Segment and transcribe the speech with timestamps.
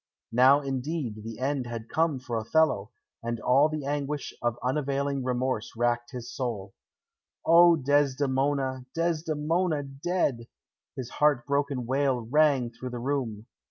[0.31, 2.89] Now, indeed, the end had come for Othello,
[3.21, 6.73] and all the anguish of unavailing remorse racked his soul.
[7.45, 9.83] "O, Desdemona, Desdemona!
[9.83, 10.47] Dead!"
[10.95, 13.45] his heart broken wail rang through the room.